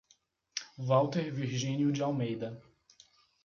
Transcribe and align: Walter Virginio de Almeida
Walter 0.79 1.29
Virginio 1.29 1.91
de 1.91 2.01
Almeida 2.01 2.59